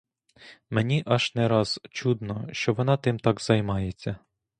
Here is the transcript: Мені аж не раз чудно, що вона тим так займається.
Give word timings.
Мені 0.69 1.03
аж 1.05 1.35
не 1.35 1.47
раз 1.47 1.79
чудно, 1.89 2.47
що 2.51 2.73
вона 2.73 2.97
тим 2.97 3.19
так 3.19 3.41
займається. 3.41 4.17